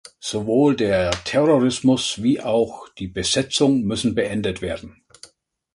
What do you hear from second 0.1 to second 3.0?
Sowohl der Terrorismus wie auch